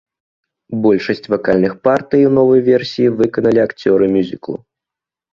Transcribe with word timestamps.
Большасць 0.83 1.27
вакальных 1.33 1.73
партый 1.87 2.23
у 2.29 2.31
новай 2.37 2.63
версіі 2.69 3.11
выканалі 3.19 3.59
акцёры 3.67 4.09
мюзіклу. 4.15 4.55